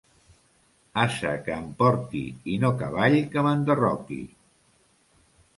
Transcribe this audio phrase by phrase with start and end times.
[1.03, 4.21] Ase que em porti i no cavall que m'enderroqui.